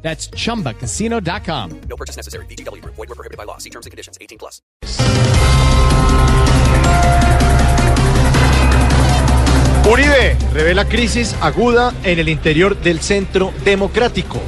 That's 0.00 0.30
chumbacasino.com. 0.30 1.80
No 1.88 1.96
purchase 1.96 2.16
necessary. 2.16 2.46
BGW. 2.46 2.82
Void 2.84 2.96
were 2.96 3.14
prohibited 3.14 3.36
by 3.36 3.44
law. 3.44 3.58
See 3.58 3.70
terms 3.70 3.84
and 3.84 3.90
conditions. 3.90 4.16
18 4.20 4.38
plus. 4.38 4.62
Uribe 9.90 10.36
revela 10.52 10.84
crisis 10.84 11.34
aguda 11.40 11.94
en 12.04 12.18
el 12.18 12.28
interior 12.28 12.76
del 12.76 13.00
centro 13.00 13.54
democrático. 13.64 14.38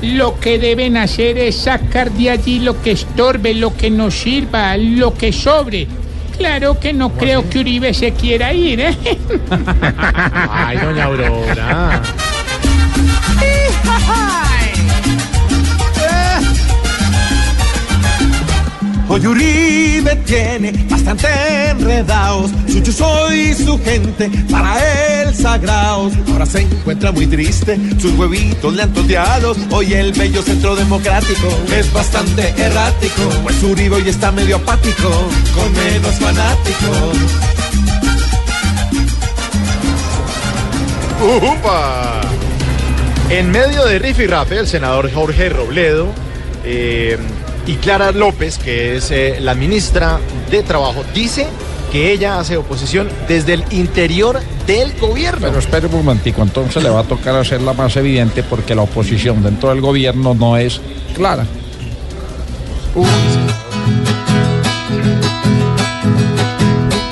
Lo 0.00 0.40
que 0.40 0.58
deben 0.58 0.96
hacer 0.96 1.36
es 1.36 1.56
sacar 1.56 2.10
de 2.12 2.30
allí 2.30 2.60
lo 2.60 2.80
que 2.80 2.92
estorbe, 2.92 3.52
lo 3.52 3.76
que 3.76 3.90
nos 3.90 4.14
sirva, 4.14 4.76
lo 4.78 5.12
que 5.12 5.32
sobre. 5.32 5.88
Claro 6.38 6.80
que 6.80 6.92
no 6.92 7.10
creo 7.10 7.50
que 7.50 7.58
Uribe 7.58 7.92
se 7.92 8.12
quiera 8.12 8.54
ir, 8.54 8.80
¿eh? 8.80 8.96
Ay, 10.48 10.78
doña 10.78 11.04
Aurora. 11.04 12.02
Hoy 19.18 19.26
Uribe 19.26 20.14
tiene 20.26 20.70
bastante 20.88 21.26
enredados. 21.70 22.52
Suyo 22.68 22.92
soy 22.92 23.52
su 23.52 23.76
gente, 23.82 24.30
para 24.48 25.22
él 25.22 25.34
sagrados. 25.34 26.12
Ahora 26.30 26.46
se 26.46 26.60
encuentra 26.60 27.10
muy 27.10 27.26
triste, 27.26 27.76
sus 27.98 28.16
huevitos 28.16 28.74
le 28.74 28.82
han 28.82 28.92
toteado. 28.92 29.56
Hoy 29.70 29.92
el 29.92 30.12
bello 30.12 30.40
centro 30.40 30.76
democrático 30.76 31.48
es 31.76 31.92
bastante 31.92 32.54
errático. 32.58 33.22
Pues 33.42 33.60
Uribe 33.64 33.96
hoy 33.96 34.08
está 34.08 34.30
medio 34.30 34.54
apático, 34.54 35.10
con 35.52 35.72
menos 35.72 36.14
fanáticos. 36.14 37.18
¡Upa! 41.42 42.20
En 43.30 43.50
medio 43.50 43.84
de 43.84 43.98
Riff 43.98 44.20
y 44.20 44.28
Rafe, 44.28 44.58
el 44.60 44.68
senador 44.68 45.12
Jorge 45.12 45.48
Robledo 45.48 46.14
eh, 46.64 47.18
y 47.68 47.74
Clara 47.74 48.12
López, 48.12 48.56
que 48.58 48.96
es 48.96 49.10
eh, 49.10 49.36
la 49.40 49.54
ministra 49.54 50.18
de 50.50 50.62
Trabajo, 50.62 51.04
dice 51.14 51.46
que 51.92 52.12
ella 52.12 52.40
hace 52.40 52.56
oposición 52.56 53.08
desde 53.28 53.54
el 53.54 53.64
interior 53.70 54.40
del 54.66 54.98
gobierno. 54.98 55.46
Pero 55.46 55.58
espere 55.58 55.86
un 55.86 55.92
momentico, 55.92 56.42
entonces 56.42 56.82
le 56.82 56.88
va 56.88 57.00
a 57.00 57.04
tocar 57.04 57.36
hacerla 57.36 57.74
más 57.74 57.94
evidente 57.96 58.42
porque 58.42 58.74
la 58.74 58.82
oposición 58.82 59.42
dentro 59.42 59.68
del 59.68 59.82
gobierno 59.82 60.34
no 60.34 60.56
es 60.56 60.80
clara. 61.14 61.44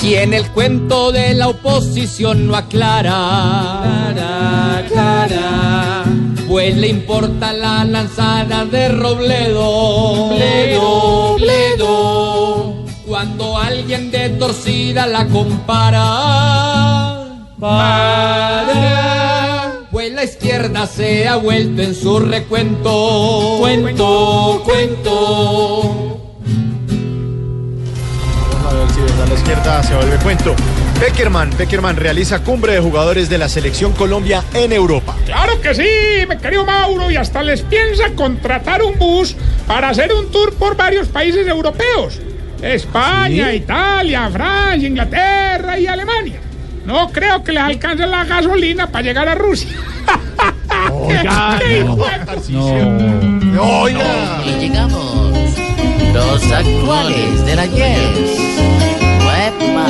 Quien 0.00 0.32
el 0.32 0.48
cuento 0.52 1.12
de 1.12 1.34
la 1.34 1.48
oposición 1.48 2.46
no 2.46 2.56
aclara. 2.56 3.82
Clara, 4.14 4.84
clara. 4.88 6.04
Pues 6.48 6.76
le 6.76 6.88
importa 6.88 7.52
la 7.52 7.84
lanzada 7.84 8.64
de 8.64 8.88
Robledo. 8.88 10.25
De 14.28 14.38
torcida 14.38 15.06
la 15.06 15.26
compara. 15.26 16.02
Para. 17.60 18.64
Pues 19.90 20.12
la 20.12 20.24
izquierda 20.24 20.86
se 20.86 21.28
ha 21.28 21.36
vuelto 21.36 21.82
en 21.82 21.94
su 21.94 22.18
recuento. 22.18 23.58
Cuento, 23.60 24.62
cuento. 24.64 26.32
Vamos 28.52 28.72
a 28.72 28.74
ver 28.74 28.90
si 28.90 29.00
desde 29.00 29.26
la 29.28 29.34
izquierda 29.34 29.82
se 29.82 29.94
vuelve 29.94 30.16
cuento. 30.18 30.56
Beckerman, 31.00 31.50
Beckerman 31.56 31.96
realiza 31.96 32.42
cumbre 32.42 32.72
de 32.72 32.80
jugadores 32.80 33.28
de 33.28 33.38
la 33.38 33.48
selección 33.48 33.92
Colombia 33.92 34.42
en 34.54 34.72
Europa. 34.72 35.14
Claro 35.24 35.60
que 35.60 35.74
sí, 35.74 36.26
mi 36.28 36.36
querido 36.38 36.64
Mauro, 36.64 37.10
y 37.10 37.16
hasta 37.16 37.42
les 37.42 37.62
piensa 37.62 38.10
contratar 38.16 38.82
un 38.82 38.98
bus 38.98 39.36
para 39.66 39.90
hacer 39.90 40.12
un 40.12 40.32
tour 40.32 40.54
por 40.54 40.76
varios 40.76 41.06
países 41.08 41.46
europeos. 41.46 42.18
España, 42.62 43.52
Italia, 43.52 44.28
Francia, 44.30 44.88
Inglaterra 44.88 45.78
y 45.78 45.86
Alemania. 45.86 46.40
No 46.84 47.10
creo 47.10 47.42
que 47.42 47.52
les 47.52 47.62
alcance 47.62 48.06
la 48.06 48.24
gasolina 48.24 48.86
para 48.86 49.02
llegar 49.02 49.28
a 49.28 49.34
Rusia. 49.34 49.70
Oiga, 50.92 51.58
¡Qué 51.58 51.84
no, 51.84 51.96
de-. 51.96 53.58
Oiga. 53.58 54.42
Y 54.46 54.60
llegamos 54.60 55.32
los 56.14 56.52
actuales 56.52 57.44
del 57.44 57.58
ayer. 57.58 58.14
¡Uepa! 59.26 59.86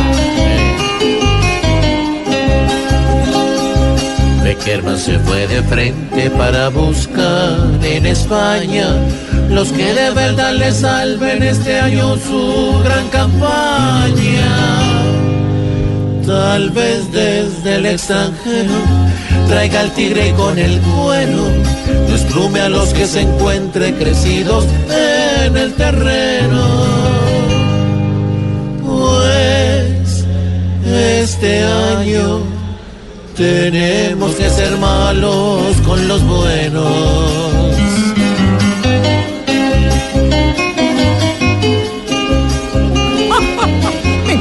Beckerman 4.42 4.98
se 4.98 5.18
fue 5.18 5.46
de 5.48 5.62
frente 5.64 6.30
para 6.30 6.68
buscar 6.68 7.58
en 7.82 8.06
España 8.06 8.86
los 9.50 9.72
que 9.72 9.94
de 9.94 10.10
verdad 10.10 10.52
le 10.54 10.72
salven 10.72 11.42
este 11.42 11.78
año 11.78 12.16
su 12.16 12.80
gran 12.84 13.08
campaña. 13.08 14.48
Tal 16.26 16.70
vez 16.70 17.12
desde 17.12 17.76
el 17.76 17.86
extranjero 17.86 18.74
traiga 19.48 19.80
al 19.80 19.92
tigre 19.92 20.32
con 20.36 20.58
el 20.58 20.80
cuero, 20.80 21.44
desplume 22.08 22.60
a 22.60 22.68
los 22.68 22.92
que 22.92 23.06
se 23.06 23.20
encuentre 23.20 23.94
crecidos 23.94 24.64
en 24.90 25.56
el 25.56 25.72
terreno. 25.74 26.64
Pues 28.84 30.24
este 30.86 31.62
año 31.62 32.40
tenemos 33.36 34.34
que 34.34 34.50
ser 34.50 34.76
malos 34.78 35.76
con 35.86 36.08
los 36.08 36.24
buenos. 36.24 37.55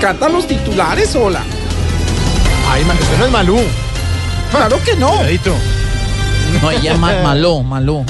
Me 0.06 0.12
encantan 0.12 0.34
los 0.34 0.46
titulares, 0.46 1.16
hola. 1.16 1.42
Ay, 2.70 2.86
man, 2.86 2.96
usted 2.96 3.18
no 3.18 3.26
es 3.26 3.32
Malú. 3.32 3.60
Claro 4.52 4.80
que 4.84 4.96
no. 4.98 5.10
Cuidadito. 5.10 5.56
No, 6.62 6.70
ella 6.70 6.94
es 6.94 7.00
maló, 7.00 7.64
maló. 7.64 8.06